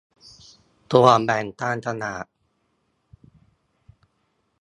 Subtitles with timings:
[0.91, 2.25] ส่วนแบ่งการตลาด